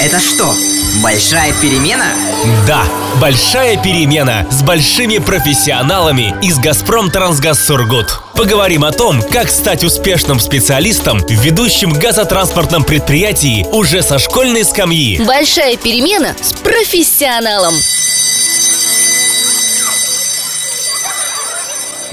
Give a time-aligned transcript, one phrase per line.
[0.00, 0.54] Это что,
[1.02, 2.06] большая перемена?
[2.68, 2.84] Да,
[3.20, 8.20] большая перемена с большими профессионалами из «Газпром Трансгаз Сургут».
[8.36, 15.20] Поговорим о том, как стать успешным специалистом в ведущем газотранспортном предприятии уже со школьной скамьи.
[15.24, 17.74] Большая перемена с профессионалом.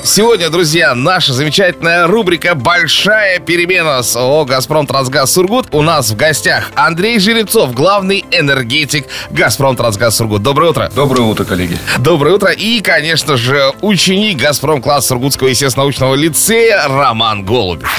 [0.05, 5.69] Сегодня, друзья, наша замечательная рубрика «Большая перемена» с ООО «Газпром Трансгаз Сургут».
[5.71, 10.43] У нас в гостях Андрей Жеребцов, главный энергетик «Газпром Трансгаз Сургут».
[10.43, 10.91] Доброе утро.
[10.93, 11.79] Доброе утро, коллеги.
[11.97, 12.51] Доброе утро.
[12.51, 17.89] И, конечно же, ученик «Газпром» класс Сургутского естественно-научного лицея Роман Голубев.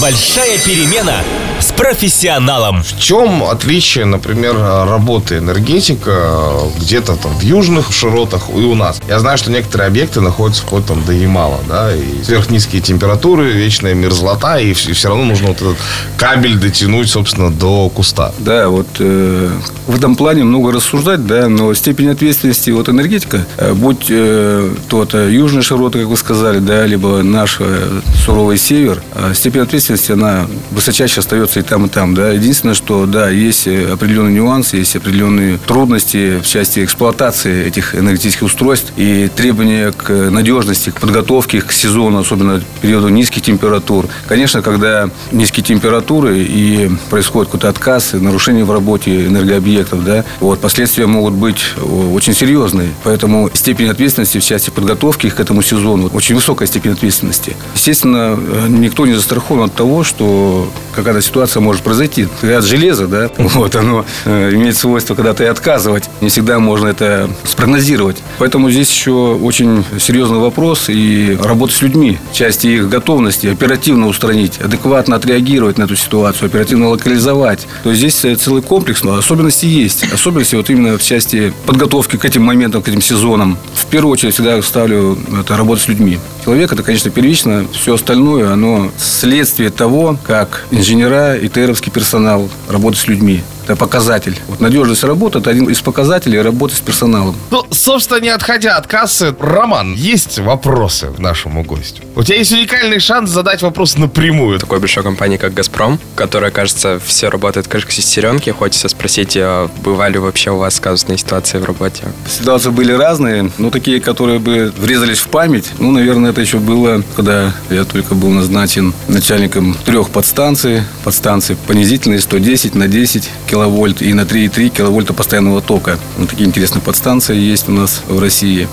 [0.00, 1.14] Большая перемена
[1.60, 2.82] с профессионалом.
[2.82, 9.00] В чем отличие, например, работы энергетика где-то там в южных широтах и у нас?
[9.08, 13.94] Я знаю, что некоторые объекты находятся вплоть там до Ямала, да, и сверхнизкие температуры, вечная
[13.94, 15.76] мерзлота, и все, все равно нужно вот этот
[16.16, 18.32] кабель дотянуть, собственно, до куста.
[18.38, 19.50] Да, вот э,
[19.86, 25.04] в этом плане много рассуждать, да, но степень ответственности вот энергетика, э, будь э, то
[25.04, 29.83] это южные широты, как вы сказали, да, либо наш э, суровый север, э, степень ответственности
[29.84, 32.14] ответственности, она высочайше остается и там, и там.
[32.14, 32.30] Да.
[32.30, 38.92] Единственное, что, да, есть определенные нюансы, есть определенные трудности в части эксплуатации этих энергетических устройств
[38.96, 44.06] и требования к надежности, к подготовке к сезону, особенно периоду низких температур.
[44.26, 51.06] Конечно, когда низкие температуры и происходит какой-то отказ, нарушение в работе энергообъектов, да, вот, последствия
[51.06, 51.64] могут быть
[52.12, 52.88] очень серьезные.
[53.02, 57.56] Поэтому степень ответственности в части подготовки к этому сезону очень высокая степень ответственности.
[57.74, 58.38] Естественно,
[58.68, 62.28] никто не застрахован от того, что какая-то ситуация может произойти.
[62.40, 66.08] Говорят, железо, да, вот оно э, имеет свойство когда-то и отказывать.
[66.20, 68.22] Не всегда можно это спрогнозировать.
[68.38, 74.58] Поэтому здесь еще очень серьезный вопрос и работа с людьми, части их готовности оперативно устранить,
[74.60, 77.66] адекватно отреагировать на эту ситуацию, оперативно локализовать.
[77.82, 80.04] То есть здесь э, целый комплекс, но особенности есть.
[80.12, 83.58] Особенности вот именно в части подготовки к этим моментам, к этим сезонам.
[83.74, 86.18] В первую очередь всегда ставлю это работа с людьми.
[86.44, 87.66] Человек это, конечно, первично.
[87.72, 93.42] Все остальное, оно следствие того, как инженера и ТРовский персонал работают с людьми.
[93.64, 94.38] Это показатель.
[94.48, 97.34] Вот надежность работы– это один из показателей работы с персоналом.
[97.50, 102.02] Ну, собственно, не отходя от кассы, Роман, есть вопросы к нашему гостю?
[102.14, 104.58] У тебя есть уникальный шанс задать вопрос напрямую.
[104.58, 108.50] Такой большой компании, как «Газпром», которая, кажется, все работает как шестеренки.
[108.50, 112.02] Хочется спросить, а бывали вообще у вас казусные ситуации в работе?
[112.28, 115.70] Ситуации были разные, но такие, которые бы врезались в память.
[115.78, 120.82] Ну, наверное, это еще было, когда я только был назначен начальником трех подстанций.
[121.02, 125.96] Подстанции понизительные 110 на 10 киловольт и на 3,3 киловольта постоянного тока.
[126.18, 128.66] Вот такие интересные подстанции есть у нас в России.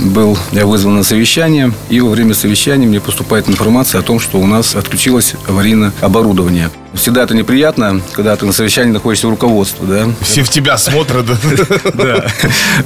[0.00, 4.38] Был я вызван на совещание, и во время совещания мне поступает информация о том, что
[4.38, 6.70] у нас отключилось аварийное оборудование.
[6.96, 10.08] Всегда это неприятно, когда ты на совещании находишься в руководстве, да?
[10.22, 11.36] Все в тебя смотрят, да?
[11.94, 12.26] Да.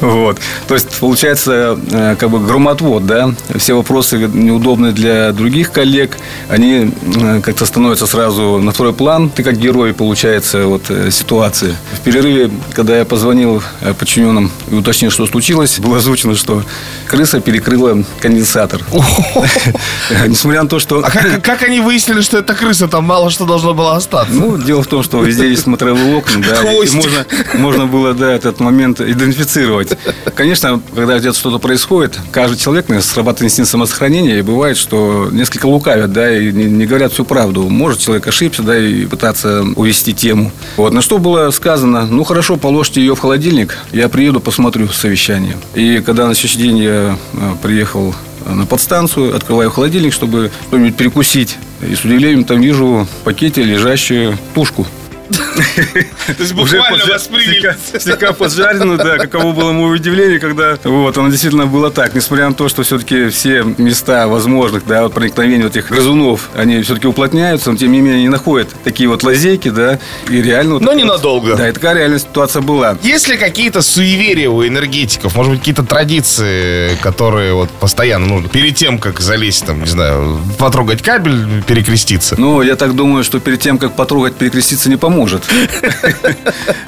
[0.00, 0.38] Вот.
[0.66, 3.32] То есть, получается, э, как бы громотвод, да?
[3.56, 6.16] Все вопросы неудобные для других коллег,
[6.48, 9.30] они э, как-то становятся сразу на второй план.
[9.30, 11.74] Ты как герой, получается, вот э, ситуации.
[11.92, 13.62] В перерыве, когда я позвонил
[13.98, 16.64] подчиненным и уточнил, что случилось, было озвучено, что
[17.10, 18.80] крыса перекрыла конденсатор.
[20.28, 21.00] Несмотря на то, что...
[21.04, 22.86] А как они выяснили, что это крыса?
[22.86, 24.32] Там мало что должно было остаться.
[24.32, 28.30] Ну, дело в том, что везде есть смотровые окна, да, и можно, можно было, да,
[28.30, 29.98] этот момент идентифицировать.
[30.36, 36.12] Конечно, когда где-то что-то происходит, каждый человек срабатывает инстинкт самосохранения, и бывает, что несколько лукавят,
[36.12, 37.68] да, и не, не говорят всю правду.
[37.68, 40.52] Может человек ошибся, да, и пытаться увести тему.
[40.76, 45.56] Вот, на что было сказано, ну, хорошо, положите ее в холодильник, я приеду, посмотрю совещание.
[45.74, 47.16] И когда на следующий день э,
[47.62, 48.14] приехал
[48.46, 51.58] на подстанцию, открываю холодильник, чтобы что-нибудь перекусить.
[51.86, 54.86] И с удивлением там вижу в пакете лежащую тушку
[55.30, 57.76] то есть буквально восприняли.
[57.98, 62.14] Слегка поджаренную, да, каково было мое удивление, когда вот, оно действительно было так.
[62.14, 67.06] Несмотря на то, что все-таки все места возможных, да, вот проникновения этих грызунов, они все-таки
[67.06, 70.78] уплотняются, но тем не менее они находят такие вот лазейки, да, и реально...
[70.80, 71.56] Но ненадолго.
[71.56, 72.98] Да, и такая реальная ситуация была.
[73.02, 75.36] Есть ли какие-то суеверия у энергетиков?
[75.36, 80.40] Может быть, какие-то традиции, которые вот постоянно нужно перед тем, как залезть, там, не знаю,
[80.58, 82.34] потрогать кабель, перекреститься?
[82.38, 85.44] Ну, я так думаю, что перед тем, как потрогать, перекреститься не поможет поможет.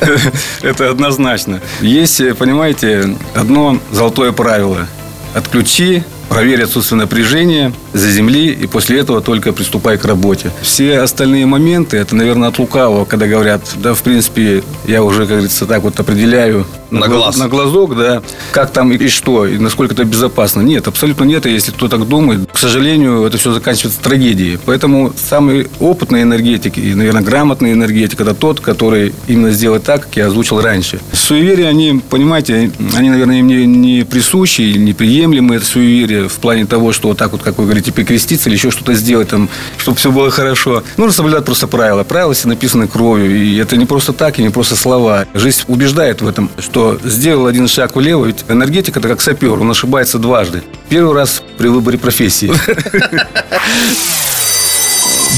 [0.63, 1.61] Это однозначно.
[1.81, 4.87] Есть, понимаете, одно золотое правило.
[5.35, 10.51] Отключи, проверь отсутствие напряжения, заземли, и после этого только приступай к работе.
[10.63, 15.29] Все остальные моменты, это, наверное, от лукавого, когда говорят, да, в принципе, я уже, как
[15.29, 17.39] говорится, так вот определяю На гла- глаз.
[17.39, 18.23] На глазок, да.
[18.53, 20.61] Как там и что, и насколько это безопасно.
[20.61, 21.47] Нет, абсолютно нет.
[21.47, 24.59] Если кто так думает, к сожалению, это все заканчивается трагедией.
[24.65, 30.17] Поэтому самый опытный энергетик и, наверное, грамотный энергетик– это тот, который именно сделает так, как
[30.17, 31.01] я озвучил раньше.
[31.13, 36.67] Суеверия, они, понимаете, они, наверное, им не, не присущи, или неприемлемы, это суеверие в плане
[36.67, 39.49] того, что вот так вот, как вы говорите, прикреститься или еще что-то сделать, там,
[39.79, 40.83] чтобы все было хорошо.
[40.97, 42.05] Нужно соблюдать просто правила.
[42.05, 43.43] Правила все написаны кровью.
[43.43, 45.27] И это не просто так, и не просто слова.
[45.35, 49.71] Жизнь убеждает в этом, что сделал один шаг влево, ведь энергетик– это как сапер, он
[49.71, 50.63] ошибается дважды.
[50.89, 52.53] Первый раз при выборе профессии.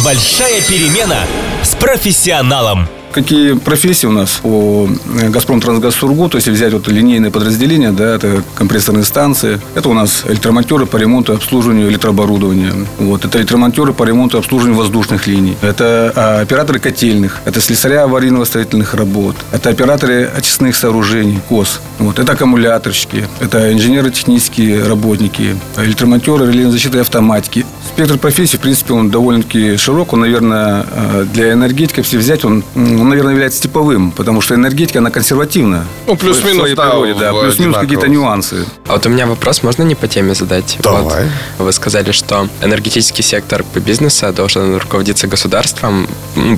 [0.05, 1.21] Большая перемена
[1.63, 2.89] с профессионалом.
[3.15, 4.89] Какие профессии у нас по
[5.29, 10.25] «Газпром Трансгаз Сургут», если взять вот линейные подразделения, да, это компрессорные станции, это у нас
[10.27, 15.57] электромонтеры по ремонту и обслуживанию электрооборудования, вот, это электромонтеры по ремонту и обслуживанию воздушных линий,
[15.63, 22.33] это а, операторы котельных, это слесаря аварийно-восстановительных работ, это операторы очистных сооружений, КОС, вот, это
[22.33, 27.65] аккумуляторщики, это инженеры-технические работники, электромонтеры, релейной защиты и автоматики.
[27.95, 32.65] Спектр профессий, в принципе, он довольно-таки широк, он, наверное, э, для энергетика, если взять, он,
[32.75, 35.87] он, наверное, является типовым, потому что энергетика, она консервативна.
[36.09, 38.67] Ну, плюс-минус, да, природе, да, плюс-минус какие-то нюансы.
[38.89, 40.77] А вот у меня вопрос, можно не по теме задать?
[40.81, 41.29] Давай.
[41.57, 46.09] Вот вы сказали, что энергетический сектор бизнеса должен руководиться государством,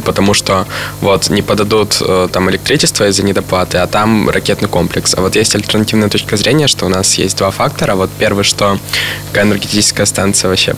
[0.07, 0.67] потому что
[1.03, 5.15] вот не подадут э, там электричество из-за недоплаты, а там ракетный комплекс.
[5.15, 7.95] А вот есть альтернативная точка зрения, что у нас есть два фактора.
[7.95, 8.79] Вот первый, что
[9.29, 10.75] какая энергетическая станция вообще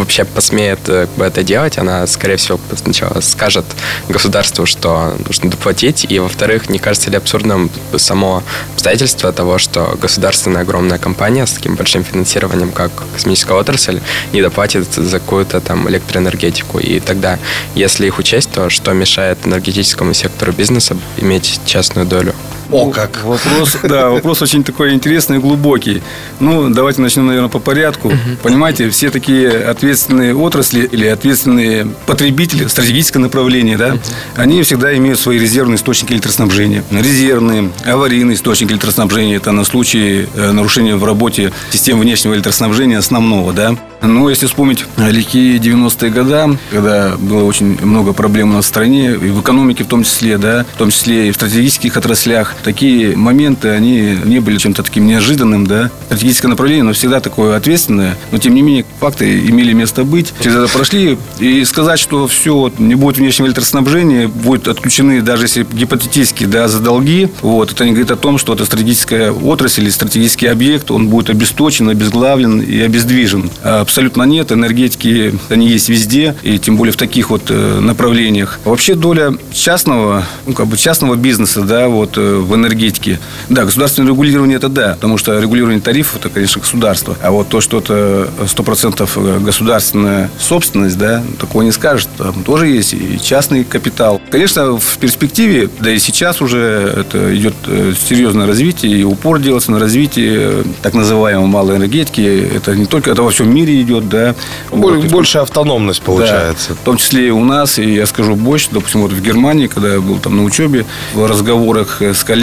[0.00, 3.64] вообще посмеет э, это делать, она, скорее всего, сначала скажет
[4.08, 8.42] государству, что нужно доплатить, и, во-вторых, не кажется ли абсурдным само
[8.74, 14.00] обстоятельство того, что государственная огромная компания с таким большим финансированием, как космическая отрасль,
[14.32, 17.38] не доплатит за какую-то там электроэнергетику, и тогда,
[17.74, 22.34] если их учесть, то что мешает энергетическому сектору бизнеса иметь частную долю?
[22.72, 23.22] О, как.
[23.24, 26.02] Вопрос, да, вопрос очень такой интересный и глубокий.
[26.38, 28.12] Ну, давайте начнем, наверное, по порядку.
[28.42, 33.96] Понимаете, все такие ответственные отрасли или ответственные потребители, стратегическое направление, да,
[34.36, 36.84] они всегда имеют свои резервные источники электроснабжения.
[36.90, 43.52] Резервные, аварийные источники электроснабжения– это на случай э, нарушения в работе системы внешнего электроснабжения основного,
[43.52, 43.76] да.
[44.02, 49.12] Ну, если вспомнить лихие 90-е годы, когда было очень много проблем у нас в стране,
[49.12, 53.16] и в экономике в том числе, да, в том числе и в стратегических отраслях, такие
[53.16, 55.90] моменты, они не были чем-то таким неожиданным, да.
[56.06, 60.32] Стратегическое направление, но всегда такое ответственное, но тем не менее факты имели место быть.
[60.40, 65.66] Через это прошли, и сказать, что все, не будет внешнего электроснабжения, будут отключены, даже если
[65.70, 69.90] гипотетически, да, за долги, вот, это не говорит о том, что это стратегическая отрасль или
[69.90, 73.50] стратегический объект, он будет обесточен, обезглавлен и обездвижен.
[73.62, 74.52] А Абсолютно нет.
[74.52, 78.60] Энергетики, они есть везде, и тем более в таких вот э, направлениях.
[78.64, 83.18] Вообще доля частного, ну, как бы частного бизнеса, да, вот э, в энергетике.
[83.48, 87.16] Да, государственное регулирование это да, потому что регулирование тарифов это, конечно, государство.
[87.22, 92.08] А вот то, что это 100% государственная собственность, да, такого не скажет.
[92.18, 94.20] Там тоже есть и частный капитал.
[94.30, 96.58] Конечно, в перспективе, да и сейчас уже
[96.98, 102.50] это идет э, серьезное развитие, и упор делается на развитие э, так называемой малой энергетики.
[102.56, 104.34] Это не только, это во всем мире идет, да.
[104.70, 105.10] Боль- Вот.
[105.10, 106.70] Большая автономность получается.
[106.70, 109.66] Да, в том числе и у нас, и я скажу больше, допустим, вот в Германии,
[109.66, 112.39] когда я был там на учебе, в разговорах э, с коллегами,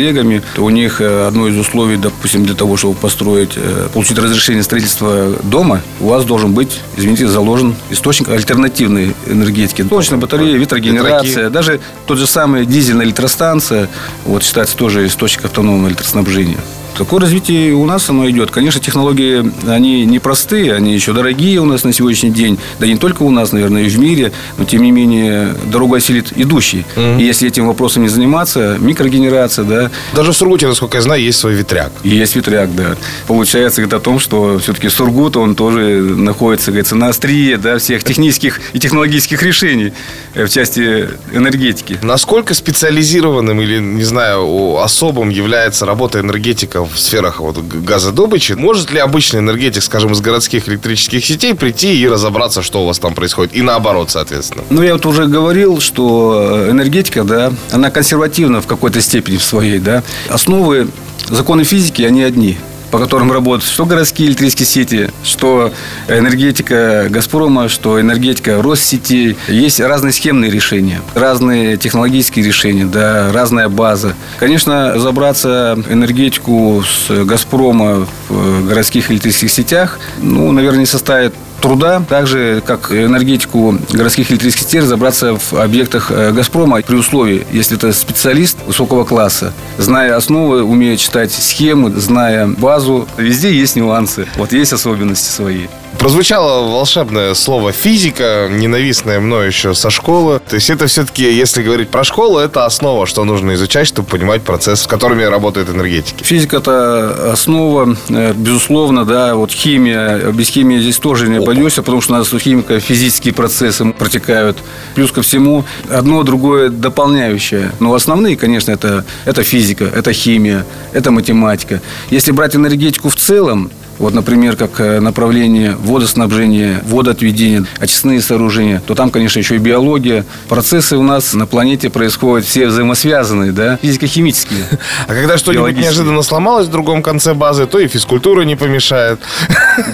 [0.56, 4.64] то у них э, одно из условий, допустим, для того, чтобы построить, э, получить разрешение
[4.64, 9.86] строительства дома, у вас должен быть, извините, заложен источник альтернативной энергетики.
[9.88, 13.90] Солнечная батарея, ветрогенерация, даже тот же самый дизельная электростанция,
[14.26, 16.58] вот считается тоже источник автономного электроснабжения.
[16.98, 18.50] Такое развитие у нас оно идет.
[18.50, 22.58] Конечно, технологии, они непростые, они еще дорогие у нас на сегодняшний день.
[22.80, 24.32] Да не только у нас, наверное, и в мире.
[24.58, 26.86] Но, тем не менее, дорогу осилит идущий.
[26.96, 31.38] И если этим вопросом не заниматься, микрогенерация, да, Даже в Сургуте, насколько я знаю, есть
[31.38, 31.92] свой ветряк.
[32.02, 32.96] и есть ветряк, да.
[33.28, 38.04] Получается, говорит о том, что все-таки Сургут, он тоже находится, говорится, на острие, да, всех
[38.04, 39.94] технических и технологических решений
[40.34, 42.00] э, в части энергетики.
[42.02, 48.54] Насколько специализированным или, не знаю, особым является работа энергетика в сферах вот, газодобычи?
[48.54, 53.00] Может ли обычный энергетик, скажем, из городских электрических сетей прийти и разобраться, что у вас
[53.00, 53.56] там происходит?
[53.56, 54.64] И наоборот, соответственно.
[54.70, 59.80] Ну, я вот уже говорил, что энергетика, да, она консервативна в какой-то степени в своей,
[59.80, 60.04] да.
[60.30, 60.90] Основы
[61.30, 62.58] законы физики, они одни
[62.92, 65.72] по которым работают что городские электрические сети, что
[66.08, 69.36] энергетика «Газпрома», что энергетика Россети.
[69.48, 74.16] Есть разные схемные решения, разные технологические решения, да, разная база.
[74.40, 82.62] Конечно, разобраться энергетику с «Газпрома» в городских электрических сетях, ну, наверное, не составит труда, также
[82.66, 88.58] как энергетику городских электрических сетей разобраться в объектах э, «Газпрома» при условии, если это специалист
[88.66, 95.30] высокого класса, зная основы, умея читать схемы, зная базу, везде есть нюансы, вот есть особенности
[95.30, 95.68] свои.
[96.08, 100.40] Прозвучало волшебное слово физика, ненавистное мной еще со школы.
[100.48, 104.42] То есть это все-таки, если говорить про школу, это основа, что нужно изучать, чтобы понимать
[104.42, 106.24] процесс, с которыми работают энергетики.
[106.24, 112.00] Физика– это основа, э, безусловно, да, вот химия, без химии здесь тоже не обойдешься, потому
[112.00, 114.58] что у нас у химика физические процессы протекают.
[114.96, 117.74] Плюс ко всему, одно другое дополняющее.
[117.82, 121.82] Но основные, конечно, это, это физика, это химия, это математика.
[122.12, 128.96] Если брать энергетику в целом, вот, например, как э, направление водоснабжения, водоотведения, очистные сооружения, то
[128.96, 130.26] там, конечно, еще и биология.
[130.48, 134.66] Процессы у нас на планете происходят все взаимосвязанные, да, физико-химические.
[135.08, 139.20] А когда что-нибудь неожиданно сломалось в другом конце базы, то и физкультура не помешает.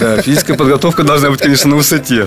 [0.00, 2.26] Да, физическая подготовка должна быть, конечно, на высоте.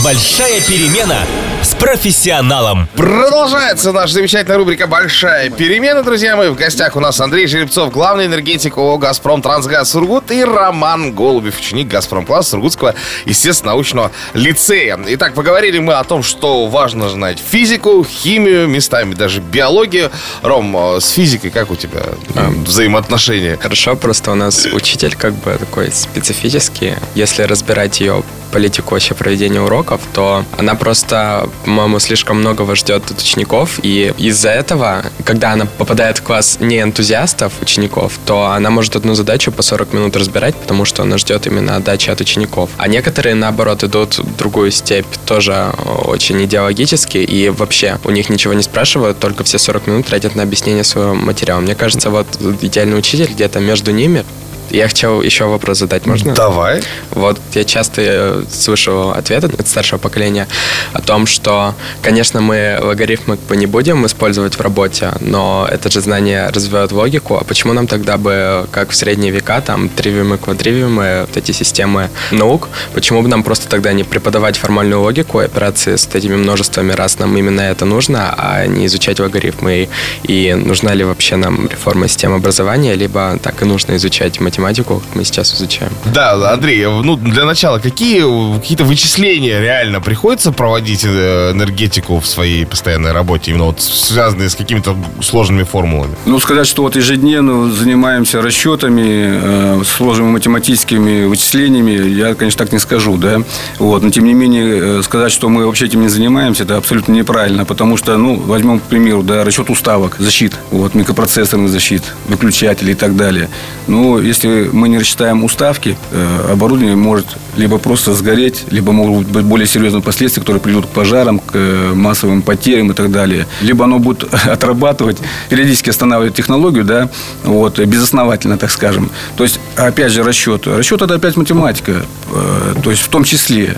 [0.00, 1.18] Большая перемена
[1.62, 2.88] с профессионалом.
[2.96, 6.48] Продолжается наша замечательная рубрика «Большая перемена», друзья мои.
[6.48, 11.56] В гостях у нас Андрей Жеребцов, главный энергетик ООО «Газпром Трансгаз Сургут» и Роман Голубев,
[11.58, 12.94] ученик «Газпром Класс» Сургутского
[13.26, 14.98] естественно-научного лицея.
[15.06, 20.10] Итак, поговорили мы о том, что важно знать физику, химию, местами даже биологию.
[20.42, 22.00] Ром, э, с физикой как у тебя
[22.34, 23.56] э, взаимоотношения?
[23.56, 26.94] Хорошо, просто у нас учитель как бы такой специфический.
[27.14, 33.20] Если разбирать ее политику вообще проведения уроков, то она просто, по-моему, слишком многого ждет от
[33.20, 38.96] учеников, и из-за этого, когда она попадает в класс не энтузиастов, учеников, то она может
[38.96, 42.70] одну задачу по 40 минут разбирать, потому что она ждет именно отдачи от учеников.
[42.78, 45.72] А некоторые, наоборот, идут в другую степь, тоже
[46.04, 50.42] очень идеологически, и вообще у них ничего не спрашивают, только все 40 минут тратят на
[50.42, 51.60] объяснение своего материала.
[51.60, 52.26] Мне кажется, вот
[52.60, 54.24] идеальный учитель где-то между ними,
[54.72, 56.34] я хотел еще вопрос задать, можно?
[56.34, 56.82] Давай.
[57.10, 60.48] Вот я часто э, слышу ответы от старшего поколения
[60.92, 66.48] о том, что, конечно, мы логарифмы не будем использовать в работе, но это же знание
[66.48, 71.36] развивает логику, а почему нам тогда бы, как в средние века, там, тривиумы, квадривиумы, вот
[71.36, 76.36] эти системы наук, почему бы нам просто тогда не преподавать формальную логику, операции с этими
[76.36, 79.88] множествами, раз нам именно это нужно, а не изучать логарифмы,
[80.24, 84.51] и, и нужна ли вообще нам реформа системы образования, либо так и нужно изучать математику
[84.52, 85.92] математику мы сейчас изучаем.
[86.12, 88.22] Да, Андрей, ну для начала, какие
[88.58, 94.54] какие-то вычисления реально приходится проводить э, энергетику в своей постоянной работе, именно вот связанные с
[94.54, 96.14] какими-то сложными формулами?
[96.26, 102.78] Ну, сказать, что вот ежедневно занимаемся расчетами, э, сложными математическими вычислениями, я, конечно, так не
[102.78, 103.42] скажу, да.
[103.78, 107.12] Вот, но тем не менее, э, сказать, что мы вообще этим не занимаемся, это абсолютно
[107.12, 112.92] неправильно, потому что, ну, возьмем, к примеру, да, расчет уставок, защит, вот, микропроцессорный защит, выключатели
[112.92, 113.48] и так далее.
[113.86, 119.44] Ну, если мы не рассчитаем уставки, э, оборудование может либо просто сгореть, либо могут быть
[119.44, 123.46] более серьезные последствия, которые приведут к пожарам, к э, массовым потерям и так далее.
[123.60, 125.18] Либо оно будет отрабатывать,
[125.48, 127.10] периодически останавливать технологию, да,
[127.44, 129.10] вот, безосновательно, так скажем.
[129.36, 130.66] То есть, опять же, расчет.
[130.66, 133.76] Расчет– это опять математика, э, то есть в том числе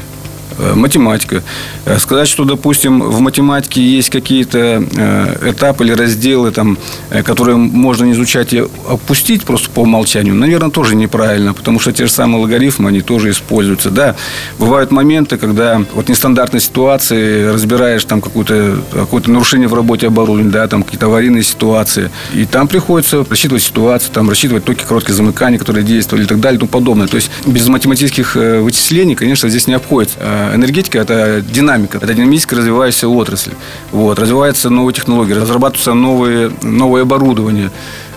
[0.75, 1.42] математика.
[1.84, 6.78] Э, сказать, что, допустим, в математике есть какие-то э, этапы или разделы, там,
[7.25, 12.06] которые можно не изучать и опустить просто по умолчанию, наверное, тоже неправильно, потому что те
[12.06, 13.90] же самые логарифмы, они тоже используются.
[13.90, 14.16] Да,
[14.58, 20.66] бывают моменты, когда вот нестандартной ситуации разбираешь там какое-то какое нарушение в работе оборудования, да,
[20.68, 25.84] там какие-то аварийные ситуации, и там приходится рассчитывать ситуацию, там рассчитывать токи короткие замыкания, которые
[25.84, 27.06] действовали и так далее и тому подобное.
[27.06, 30.18] То есть без математических вычислений, конечно, здесь не обходится
[30.54, 33.52] энергетика– это динамика, это динамически развивающаяся отрасль.
[33.92, 37.70] Вот, развиваются новые технологии, разрабатываются новые, новое оборудование.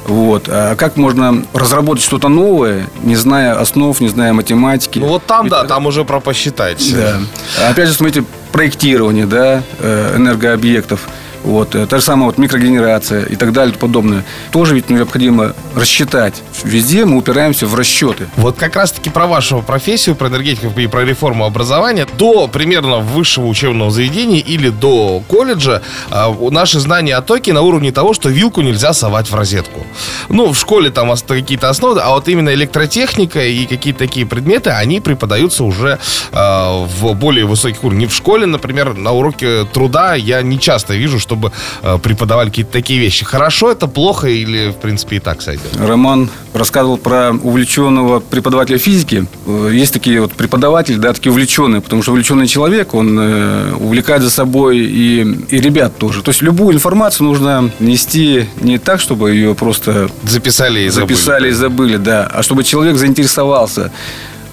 [0.06, 0.48] Вот.
[0.48, 5.00] А как можно разработать что-то новое, не зная основ, не зная математики?
[5.00, 6.94] Ну вот там, да, там уже про посчитать.
[6.96, 7.70] Да.
[7.70, 11.02] Опять же, смотрите, проектирование да, э, энергообъектов–
[11.44, 14.24] вот, э, та же самая вот микрогенерация и так далее и подобное.
[14.52, 16.42] Тоже ведь необходимо рассчитать.
[16.64, 18.28] Везде мы упираемся в расчеты.
[18.36, 22.08] Вот как раз-таки про вашу профессию, про энергетику и про реформу образования.
[22.18, 27.92] До примерно высшего учебного заведения или до колледжа э, наши знания о токе на уровне
[27.92, 29.86] того, что вилку нельзя совать в розетку.
[30.30, 35.00] Ну, в школе там какие-то основы, а вот именно электротехника и какие-то такие предметы, они
[35.00, 36.00] преподаются уже
[36.32, 37.98] э, в более высоких уровнях.
[37.98, 41.52] Не в школе, например, на уроке труда я не часто вижу, что чтобы
[41.84, 43.24] э, преподавали какие-то такие вещи.
[43.26, 45.68] Хорошо это, плохо или, в принципе, и так сойдет?
[45.80, 49.28] Роман рассказывал про увлеченного преподавателя физики.
[49.46, 54.24] Э, есть такие вот преподаватели, да, такие увлеченные, потому что увлеченный человек, он э, увлекает
[54.24, 56.24] за собой и, и ребят тоже.
[56.24, 61.52] То есть любую информацию нужно нести не так, чтобы ее просто записали и записали забыли.
[61.52, 63.92] и забыли, да, а чтобы человек заинтересовался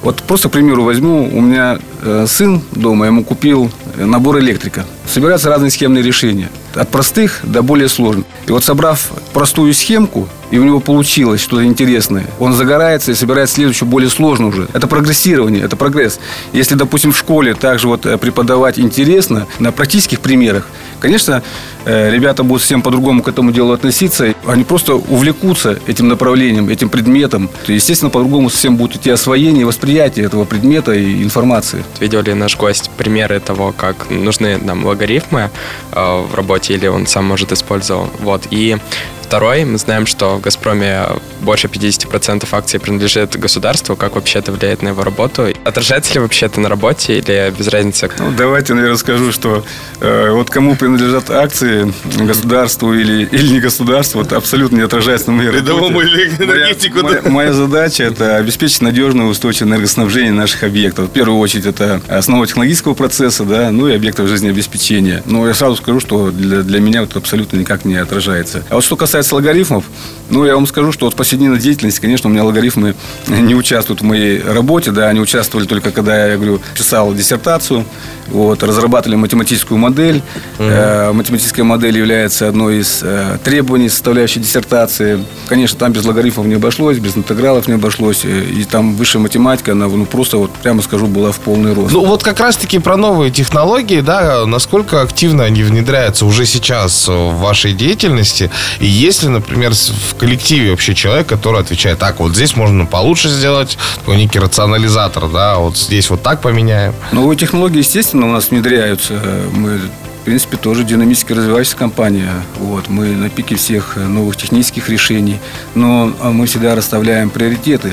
[0.05, 4.85] Вот просто, к примеру, возьму, у меня э, сын дома, ему купил набор электрика.
[5.07, 6.51] Собираются разные схемные решения.
[6.75, 8.27] От простых до более сложных.
[8.47, 13.51] И вот собрав простую схемку, и у него получилось что-то интересное, он загорается и собирает
[13.51, 14.69] следующую, более сложную уже.
[14.73, 16.21] Это прогрессирование, это прогресс.
[16.53, 20.69] Если, допустим, в школе также вот э, преподавать интересно на практических примерах,
[21.01, 21.43] конечно,
[21.87, 24.33] э, ребята будут совсем по-другому к этому делу относиться.
[24.47, 27.51] Они просто увлекутся этим направлением, этим предметом.
[27.67, 31.83] Естественно, по-другому совсем будет идти освоение и восприятие этого предмета и информации.
[31.99, 35.51] Видел ли наш гость примеры того, как нужны нам логарифмы
[35.91, 38.11] э, в работе, или он сам может использовать.
[38.21, 38.47] Вот.
[38.53, 38.79] И
[39.25, 41.07] Второй, мы знаем, что в «Газпроме»
[41.41, 43.97] больше 50% акций принадлежит государству.
[43.97, 45.49] Как вообще это влияет на его работу?
[45.65, 48.11] Отражается ли вообще это на работе или без разницы?
[48.19, 49.65] Ну, давайте, наверное, скажу, что
[50.01, 55.39] э, вот кому принадлежат акции, государству или, или не государству, это абсолютно не отражается на
[55.39, 56.27] моей Рядовому работе.
[56.39, 57.01] энергетику.
[57.03, 61.09] Моя, моя, моя задача– это обеспечить надежное устойчивое энергоснабжение наших объектов.
[61.09, 65.23] В первую очередь, это основа технологического процесса, да, ну и объектов жизнеобеспечения.
[65.25, 68.63] Но я сразу скажу, что для, для меня это абсолютно никак не отражается.
[68.69, 69.85] А вот что касается касается логарифмов,
[70.31, 72.95] ну, я вам скажу, что вот повседневной деятельности, конечно, у меня логарифмы
[73.29, 77.85] не участвуют в моей работе, да, они участвовали только когда, я говорю, писал диссертацию,
[78.29, 80.23] вот, разрабатывали математическую модель.
[80.59, 80.69] Угу.
[80.69, 85.25] Э, математическая модель является одной из э, требований, составляющей диссертации.
[85.49, 89.89] Конечно, там без логарифмов не обошлось, без интегралов не обошлось, и там высшая математика, она,
[89.89, 91.93] ну, просто, вот, прямо скажу, была в полный рост.
[91.93, 97.35] Ну, вот как раз-таки про новые технологии, да, насколько активно они внедряются уже сейчас в
[97.39, 98.51] вашей деятельности,
[98.81, 103.79] и если, например, в коллективе вообще человек, который отвечает, так, вот здесь можно получше сделать,
[103.97, 106.95] такой некий рационализатор, да, вот здесь вот так поменяем.
[107.13, 109.21] Новые технологии, естественно, у нас внедряются.
[109.53, 109.81] Мы
[110.23, 112.31] в принципе, тоже динамически развивающаяся компания.
[112.57, 115.39] Вот, мы на пике всех новых технических решений,
[115.75, 117.93] но а, мы всегда расставляем приоритеты.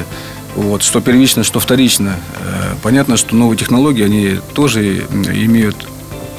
[0.55, 2.15] Вот, что первично, что вторично.
[2.39, 5.75] Э, понятно, что новые технологии, они тоже имеют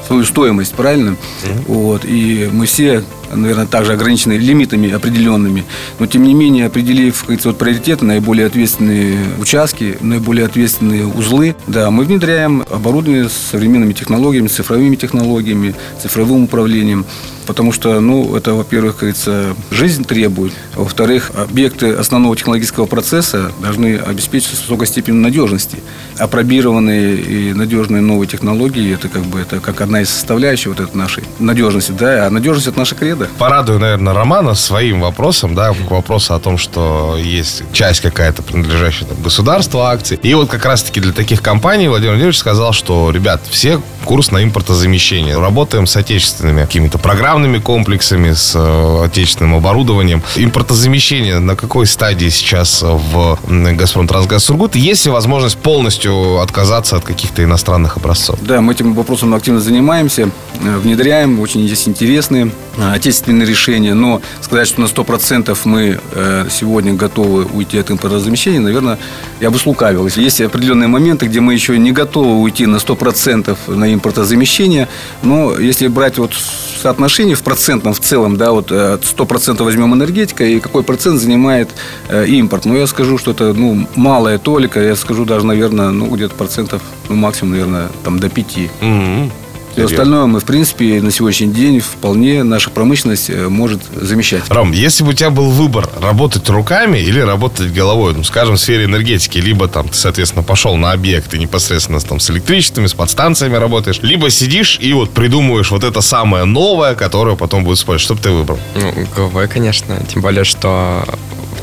[0.07, 1.09] свою стоимость, правильно?
[1.09, 1.63] Mm-hmm.
[1.67, 3.03] Вот, и мы все
[3.35, 5.63] наверное, также ограничены лимитами определенными.
[5.99, 11.91] Но, тем не менее, определив как вот, приоритеты, наиболее ответственные участки, наиболее ответственные узлы, да,
[11.91, 17.05] мы внедряем оборудование с современными технологиями, цифровыми технологиями, цифровым управлением.
[17.45, 20.53] Потому что, ну, это, во-первых, говорится, жизнь требует.
[20.75, 25.79] А во-вторых, объекты основного технологического процесса должны обеспечить высокой степень надежности.
[26.17, 30.95] Апробированные и надежные новые технологии, это как бы это как одна из составляющих вот этой
[30.95, 33.39] нашей надежности, да, а надежность это наша кредо года.
[33.39, 39.07] Порадую, наверное, Романа своим вопросом, да, к вопросу о том, что есть часть какая-то принадлежащая
[39.07, 40.19] там, государству акций.
[40.21, 44.43] И вот как раз-таки для таких компаний Владимир Владимирович сказал, что, ребят, все курс на
[44.43, 45.39] импортозамещение.
[45.39, 50.21] Работаем с отечественными какими-то программными комплексами, с э, отечественным оборудованием.
[50.35, 54.75] Импортозамещение на какой стадии сейчас в «Газпром Трансгаз Сургут»?
[54.75, 58.39] Есть ли возможность полностью отказаться от каких-то иностранных образцов?
[58.41, 60.29] Да, мы этим вопросом активно занимаемся,
[60.61, 66.45] э, внедряем, очень здесь интересные э, отечественные решения, но сказать, что на 100% мы э,
[66.49, 68.97] сегодня готовы уйти от импортозамещения, наверное,
[69.41, 70.07] я бы слукавил.
[70.07, 74.87] Есть определенные моменты, где мы еще не готовы уйти на 100% на импортозамещение,
[75.21, 76.33] но если брать вот
[76.81, 81.69] соотношение в процентном в целом, да, вот 100% э, возьмем энергетика, и какой процент занимает
[82.07, 82.65] э, импорт.
[82.65, 86.81] Ну, я скажу, что это, ну, малая толика, я скажу даже, наверное, ну, где-то процентов,
[87.09, 88.57] ну, максимум, наверное, там до 5.
[88.81, 89.31] Mm-hmm.
[89.73, 94.43] Все остальное мы, в принципе, на сегодняшний день вполне наша промышленность э, может замещать.
[94.49, 98.59] Ром, если бы у тебя был выбор работать руками или работать головой, ну, скажем, в
[98.59, 102.93] сфере энергетики, либо там ты, соответственно, пошел на объект и непосредственно там с электричествами, с
[102.93, 108.03] подстанциями работаешь, либо сидишь и вот придумываешь вот это самое новое, которое потом будет использовать.
[108.03, 108.59] Что бы ты выбрал?
[108.75, 109.99] Ну, головой, конечно.
[110.11, 111.03] Тем более, что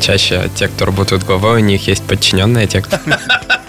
[0.01, 2.99] чаще те, кто работают головой, у них есть подчиненные, те, кто...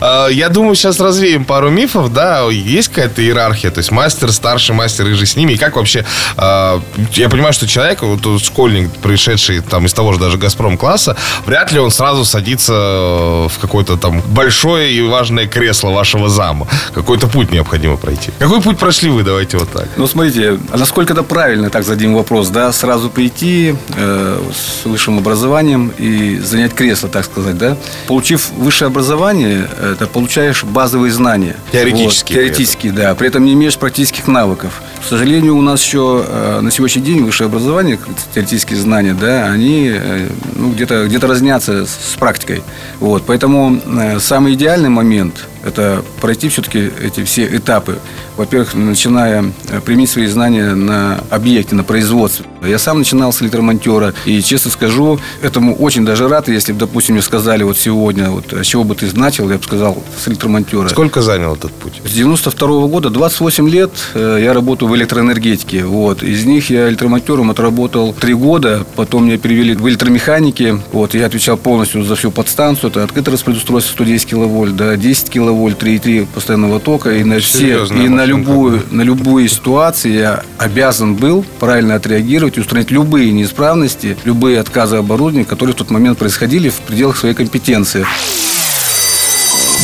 [0.00, 4.74] А, я думаю, сейчас развеем пару мифов, да, есть какая-то иерархия, то есть мастер, старший
[4.74, 6.04] мастер и же с ними, и как вообще,
[6.36, 6.80] а,
[7.12, 11.72] я понимаю, что человек, вот школьник, пришедший там из того же даже Газпром класса, вряд
[11.72, 16.66] ли он сразу садится в какое-то там большое и важное кресло вашего зама.
[16.94, 18.30] Какой-то путь необходимо пройти.
[18.38, 19.88] Какой путь прошли вы, давайте вот так.
[19.96, 25.18] Ну, смотрите, а насколько это правильно, так зададим вопрос, да, сразу прийти э, с высшим
[25.18, 27.76] образованием и занять кресло, так сказать, да.
[28.06, 31.56] Получив высшее образование, это получаешь базовые знания.
[31.72, 32.38] Теоретические.
[32.38, 33.14] Вот, теоретические, да.
[33.14, 34.82] При этом не имеешь практических навыков.
[35.00, 37.98] К сожалению, у нас еще э, на сегодняшний день высшее образование,
[38.34, 42.62] теоретические знания, да, они э, ну, где-то где разнятся с практикой.
[43.00, 47.98] Вот, поэтому э, самый идеальный момент– это пройти все-таки эти все этапы
[48.36, 52.46] во-первых, начиная э, применить свои знания на объекте, на производстве.
[52.64, 57.14] Я сам начинал с электромонтера, и, честно скажу, этому очень даже рад, если бы, допустим,
[57.14, 60.88] мне сказали вот сегодня, вот, с чего бы ты начал, я бы сказал, с электромонтера.
[60.88, 62.00] Сколько занял этот путь?
[62.04, 65.84] С 92 -го года, 28 лет, э, я работаю в электроэнергетике.
[65.84, 66.22] Вот.
[66.22, 70.80] Из них я электромонтером отработал 3 года, потом меня перевели в электромеханике.
[70.92, 71.14] Вот.
[71.14, 72.90] Я отвечал полностью за всю подстанцию.
[72.90, 77.12] Это открытое распредустройство 110 киловольт, да, 10 киловольт, 3,3 постоянного тока.
[77.12, 78.25] И на все, и на.
[78.26, 84.96] Любую, на любые ситуации я обязан был правильно отреагировать и устранить любые неисправности, любые отказы
[84.96, 88.04] оборудования, которые в тот момент происходили в пределах своей компетенции.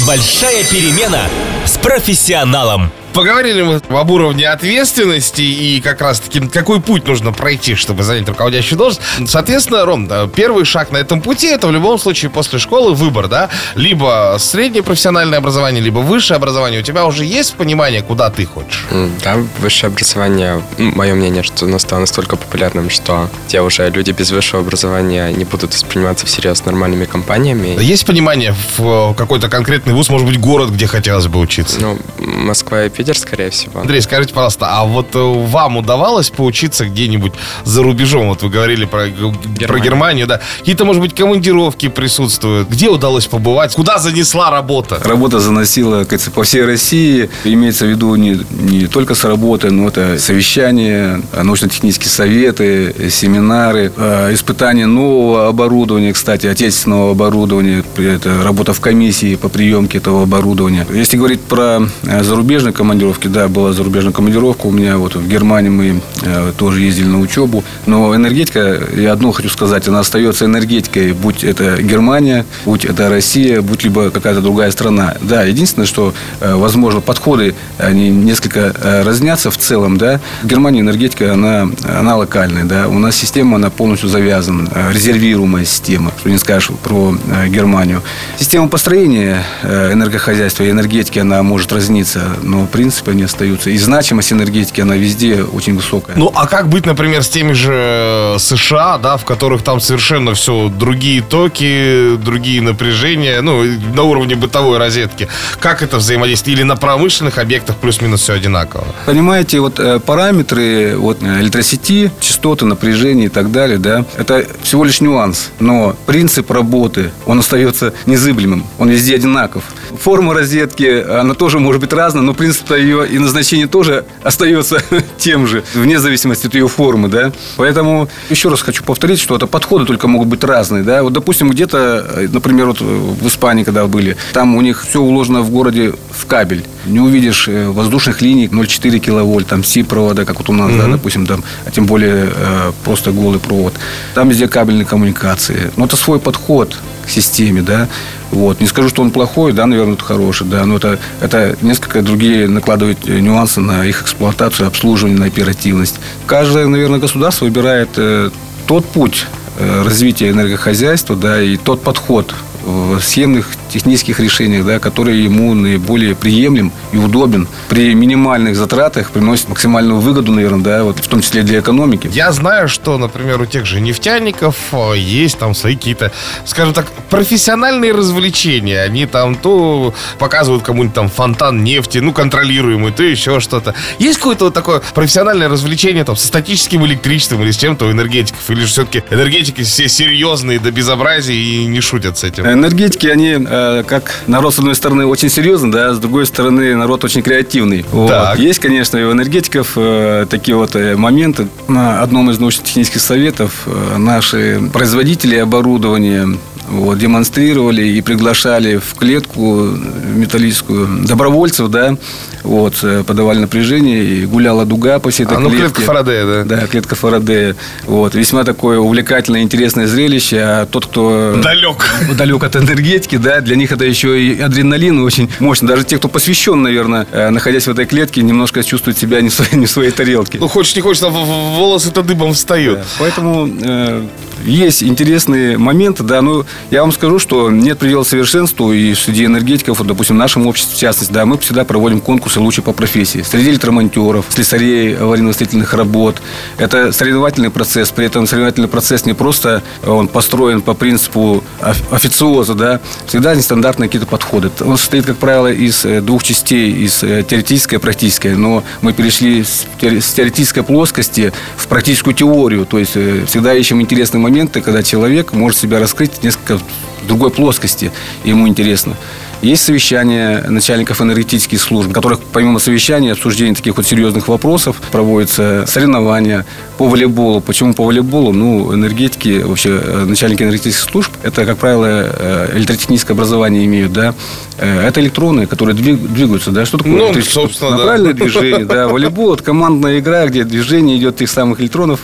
[0.07, 1.23] Большая перемена
[1.65, 2.91] с профессионалом.
[3.15, 8.79] Поговорили мы об уровне ответственности и как раз-таки какой путь нужно пройти, чтобы занять руководящую
[8.79, 9.07] должность.
[9.27, 13.29] Соответственно, Ром, да, первый шаг на этом пути это в любом случае после школы выбор,
[13.29, 13.51] да?
[13.75, 16.81] Либо среднее профессиональное образование, либо высшее образование.
[16.81, 18.87] У тебя уже есть понимание, куда ты хочешь?
[19.23, 24.31] Да, высшее образование, мое мнение, что оно стало настолько популярным, что те уже люди без
[24.31, 27.77] высшего образования не будут восприниматься всерьез нормальными компаниями.
[27.83, 31.79] Есть понимание в какой-то конкретный вуз, может быть, город, где хотелось бы учиться?
[31.81, 33.81] Ну, Москва и Питер, скорее всего.
[33.81, 37.33] Андрей, скажите, пожалуйста, а вот э, вам удавалось поучиться где-нибудь
[37.65, 38.29] за рубежом?
[38.29, 40.41] Вот вы говорили про, г- про Германию, да.
[40.59, 42.69] Какие-то, может быть, командировки присутствуют?
[42.69, 43.75] Где удалось побывать?
[43.75, 45.01] Куда занесла работа?
[45.05, 47.29] Работа заносила, как по всей России.
[47.45, 54.35] Имеется в виду не, не только с работы, но это совещания, научно-технические советы, семинары, э,
[54.35, 57.85] испытания нового оборудования, кстати, отечественного оборудования.
[57.97, 60.87] Это работа в комиссии по приемке этого оборудования.
[60.93, 64.67] Если говорить про э, зарубежные командировки, да, была зарубежная командировка.
[64.67, 67.65] У меня вот в Германии мы э, тоже ездили на учебу.
[67.87, 73.63] Но энергетика, я одно хочу сказать, она остается энергетикой, будь это Германия, будь это Россия,
[73.63, 75.15] будь либо какая-то другая страна.
[75.23, 80.21] Да, единственное, что, э, возможно, подходы, они несколько э, разнятся в целом, да.
[80.43, 82.89] В Германии энергетика, она, она локальная, да.
[82.89, 88.03] У нас система, она полностью завязана, э, резервируемая система, что не скажешь про э, Германию.
[88.39, 93.71] Система построения э, энергохозяйства и энергетики, она может разниться, но принципы они остаются.
[93.71, 96.17] И значимость энергетики, она везде очень высокая.
[96.17, 100.35] Ну, а как быть, например, с теми же э, США, да, в которых там совершенно
[100.35, 103.63] все другие токи, другие напряжения, ну,
[103.95, 105.29] на уровне бытовой розетки.
[105.61, 106.59] Как это взаимодействует?
[106.59, 108.85] Или на промышленных объектах плюс-минус все одинаково?
[109.07, 114.85] Понимаете, вот э, параметры вот, э, электросети, частоты, напряжения и так далее, да, это всего
[114.85, 115.51] лишь нюанс.
[115.61, 118.67] Но принцип работы, он остается незыблемым.
[118.81, 119.63] Он везде одинаков.
[120.01, 124.83] Форма розетки, она тоже может быть разная, но принцип ее и назначение тоже остается
[125.19, 127.33] тем же, вне зависимости от ее формы, да.
[127.57, 131.03] Поэтому еще раз хочу повторить, что это подходы только могут быть разные, да.
[131.03, 135.43] Вот, допустим, где-то, э, например, вот в Испании, когда были, там у них все уложено
[135.43, 136.65] в городе в кабель.
[136.87, 141.27] Не увидишь э, воздушных линий 0,4 киловольт, там Си-провода, как вот у нас, да, допустим,
[141.27, 143.75] там, а тем более э, просто голый провод.
[144.15, 145.71] Там везде кабельные коммуникации.
[145.77, 147.89] Но это свой подход к системе, да.
[148.33, 148.61] Вот.
[148.61, 152.49] Не скажу, что он плохой, да, наверное, это хороший, да, но это, это несколько другие
[152.49, 156.01] накладывают э, нюансы на их эксплуатацию, обслуживание, на оперативность.
[156.27, 158.31] Каждое, наверное, государство выбирает э,
[158.67, 159.27] тот путь
[159.59, 166.15] э, развития энергохозяйства, да, и тот подход в схемных технических решениях, да, который ему наиболее
[166.15, 167.49] приемлем и удобен.
[167.69, 172.11] При минимальных затратах приносит максимальную выгоду, наверное, да, вот, в том числе для экономики.
[172.13, 176.13] Я знаю, что, например, у тех же нефтяников э, есть там свои какие-то,
[176.45, 178.83] скажем так, профессиональные развлечения.
[178.83, 183.75] Они там то показывают кому-нибудь там фонтан нефти, ну, контролируемый, то еще что-то.
[183.99, 188.51] Есть какое-то вот такое профессиональное развлечение там со статическим электричеством или с чем-то у энергетиков?
[188.51, 192.47] Или же все-таки энергетики все серьезные до безобразия и не шутят с этим?
[192.53, 197.05] Энергетики, они, э, как народ, с одной стороны, очень серьезный, да, с другой стороны, народ
[197.05, 197.85] очень креативный.
[197.93, 198.13] Вот.
[198.39, 201.49] Есть, конечно, и у энергетиков э, такие вот э, моменты.
[201.69, 206.29] На одном из научно-технических советов наши производители оборудования
[206.69, 209.69] вот, демонстрировали и приглашали в клетку
[210.15, 211.97] металлическую добровольцев, да,
[212.43, 215.67] вот, э, подавали напряжение, и гуляла дуга по всей этой А, ну, клетке.
[215.67, 216.45] клетка Фарадея, да?
[216.45, 217.57] Да, клетка Фарадея.
[217.85, 221.85] Вот, весьма такое увлекательное, интересное зрелище, а тот, кто Далек.
[222.17, 225.69] далек от энергетики, да, для них это еще и адреналин очень мощно.
[225.69, 229.35] Даже те, кто посвящен, наверное, э, находясь в этой клетке, немножко чувствуют себя не в
[229.35, 230.39] своей, не в своей тарелке.
[230.39, 232.79] Ну, хочешь не хочешь, а волосы-то дыбом встают.
[232.79, 232.85] Да.
[232.99, 234.07] Поэтому э,
[234.45, 239.79] есть интересные моменты, да, ну, Я вам скажу, что нет предела совершенству, и среди энергетиков,
[239.79, 243.23] вот, допустим, в нашем обществе, в частности, да, мы всегда проводим конкурсы лучше по профессии.
[243.23, 246.23] Среди электромонтеров, слесарей, аварийно-восстановительных работ.
[246.59, 251.43] Это соревновательный процесс, при этом соревновательный процесс не просто он построен по принципу
[251.91, 254.51] официоза, да, всегда нестандартные какие-то подходы.
[254.61, 258.93] Он состоит, как правило, из э, двух частей, из э, теоретической и практической, но мы
[258.93, 264.83] перешли с теоретической плоскости в практическую теорию, то есть э, всегда ищем интересные моменты, когда
[264.83, 267.91] человек может себя раскрыть несколько в другой плоскости,
[268.25, 268.97] ему интересно.
[269.43, 275.65] Есть совещания начальников энергетических служб, в которых помимо совещания, обсуждения таких вот серьезных вопросов проводятся
[275.67, 276.47] соревнования
[276.79, 277.41] по волейболу.
[277.41, 278.33] Почему по волейболу?
[278.33, 284.15] Ну, энергетики, вообще э, начальники энергетических служб, это, как правило, э, электротехническое образование имеют, да.
[284.59, 286.65] Э, это электроны, которые двигаются, да.
[286.65, 288.25] Что такое ну, собственно, Направленное да.
[288.25, 288.87] движение, да.
[288.87, 291.99] Волейбол– это командная игра, где движение идет тех самых электронов.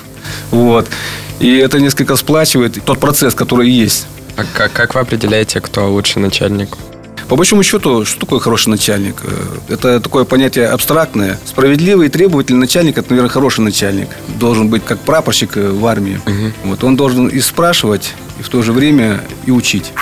[0.50, 0.88] Вот.
[1.38, 4.08] И это несколько сплачивает тот процесс, который есть.
[4.38, 6.76] А как, как вы определяете, кто лучший начальник?
[7.28, 9.16] По большому счету, что такое хороший начальник?
[9.24, 11.40] Э, это такое понятие абстрактное.
[11.44, 14.08] Справедливый и требовательный начальник– это, наверное, хороший начальник.
[14.38, 16.20] Должен быть как прапорщик э, в армии.
[16.24, 16.70] Угу.
[16.70, 19.92] Вот, он должен и спрашивать, и в то же время и учить.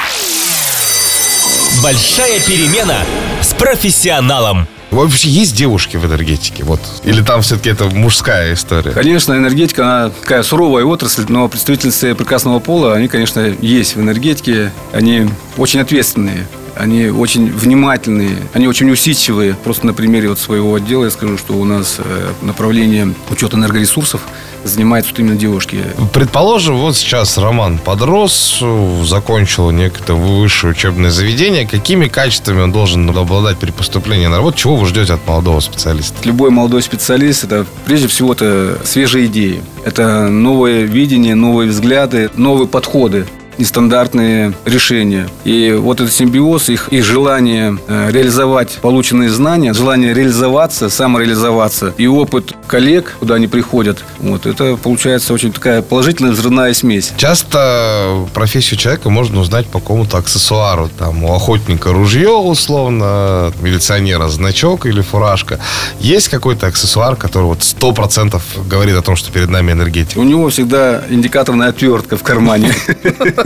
[1.83, 2.99] Большая перемена
[3.41, 4.69] с профессионалом.
[4.91, 6.65] Вообще есть девушки в энергетике?
[6.65, 6.81] Вот.
[7.05, 8.93] Или там все-таки это мужская история?
[8.93, 14.73] Конечно, энергетика, она такая суровая отрасль, но представительницы прекрасного пола, они, конечно, есть в энергетике.
[14.93, 16.47] Они очень ответственные
[16.77, 19.57] они очень внимательные, они очень усидчивые.
[19.65, 24.21] Просто на примере вот своего отдела я скажу, что у нас э, направление учета энергоресурсов
[24.67, 25.83] занимаются вот именно девушки.
[26.13, 28.63] Предположим, вот сейчас Роман подрос,
[29.05, 31.67] закончил некое высшее учебное заведение.
[31.67, 34.59] Какими качествами он должен обладать при поступлении на работу?
[34.59, 36.17] Чего вы ждете от молодого специалиста?
[36.25, 39.63] Любой молодой специалист, это прежде всего это свежие идеи.
[39.85, 43.27] Это новое видение, новые взгляды, новые подходы
[43.59, 45.29] нестандартные решения.
[45.45, 52.07] И вот этот симбиоз, их, их желание э, реализовать полученные знания, желание реализоваться, самореализоваться и
[52.07, 57.13] опыт коллег, куда они приходят, вот, это получается очень такая положительная взрывная смесь.
[57.17, 60.91] Часто профессию человека можно узнать по какому-то аксессуару.
[60.99, 65.61] Там у охотника ружье, условно, милиционера значок или фуражка.
[66.01, 70.19] Есть какой-то аксессуар, который вот сто процентов говорит о том, что перед нами энергетика?
[70.19, 72.75] У него всегда индикаторная отвертка в кармане.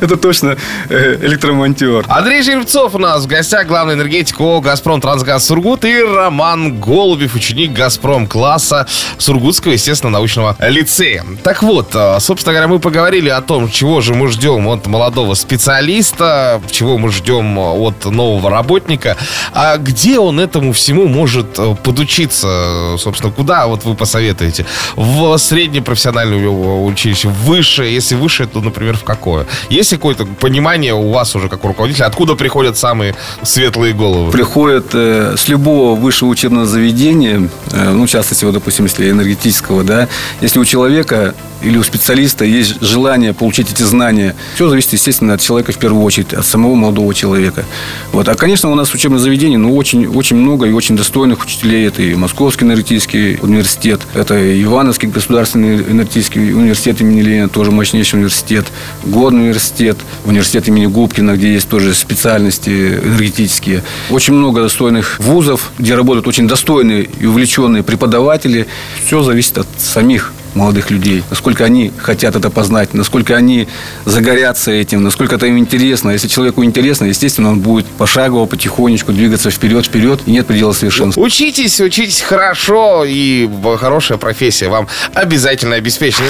[0.00, 0.56] Это точно
[0.88, 2.04] э, электромонтер.
[2.08, 7.34] Андрей Жеребцов у нас в гостях, главный энергетик ООО «Газпром Трансгаз Сургут» и Роман Голубев,
[7.34, 8.86] ученик «Газпром» класса
[9.18, 11.24] Сургутского, естественно, научного лицея.
[11.42, 15.34] Так вот, э, собственно говоря, мы поговорили о том, чего же мы ждем от молодого
[15.34, 19.16] специалиста, чего мы ждем от нового работника,
[19.52, 24.66] а где он этому всему может э, подучиться, собственно, куда вот вы посоветуете?
[24.96, 29.46] В среднее профессиональное училище, высшее, если выше, то, например, в какое?
[29.68, 34.30] Есть какое-то понимание у вас уже как у руководителя, откуда приходят самые светлые головы?
[34.30, 39.82] Приходят э, с любого высшего учебного заведения, э, ну, в частности, вот, допустим, если энергетического,
[39.82, 40.08] да,
[40.40, 44.34] если у человека или у специалиста есть желание получить эти знания.
[44.54, 47.64] Все зависит, естественно, от человека в первую очередь, от самого молодого человека.
[48.12, 48.28] Вот.
[48.28, 51.86] А, конечно, у нас в учебном заведении ну, очень, очень много и очень достойных учителей.
[51.86, 58.11] Это и Московский энергетический университет, это и Ивановский государственный энергетический университет имени Ленина, тоже мощнейший
[58.14, 58.66] университет,
[59.04, 62.70] Горный университет, университет имени Губкина, где есть тоже специальности
[63.02, 63.82] энергетические.
[64.10, 68.66] Очень много достойных вузов, где работают очень достойные и увлеченные преподаватели.
[69.04, 73.68] Все зависит от самих молодых людей, насколько они хотят это познать, насколько они
[74.04, 76.10] загорятся этим, насколько это им интересно.
[76.10, 81.20] Если человеку интересно, естественно, он будет пошагово, потихонечку двигаться вперед, вперед, и нет предела совершенства.
[81.20, 83.48] Учитесь, учитесь хорошо, и
[83.78, 86.28] хорошая профессия вам обязательно обеспечена.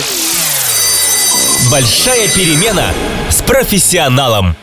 [1.73, 2.93] Большая перемена
[3.31, 4.57] с профессионалом.